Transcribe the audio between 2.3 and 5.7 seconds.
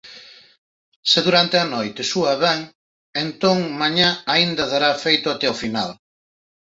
ben, entón mañá aínda dará feito até o